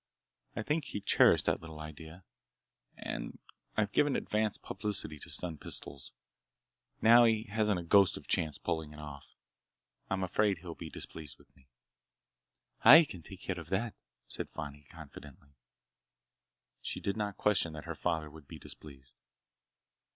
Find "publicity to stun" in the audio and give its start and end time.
4.57-5.59